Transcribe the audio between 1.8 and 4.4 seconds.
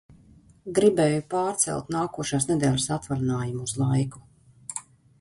nākošās nedēļas atvaļinājumu uz laiku.